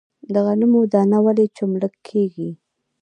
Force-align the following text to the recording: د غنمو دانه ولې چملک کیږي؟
د 0.33 0.35
غنمو 0.45 0.81
دانه 0.93 1.19
ولې 1.25 1.45
چملک 1.57 1.93
کیږي؟ 2.07 2.49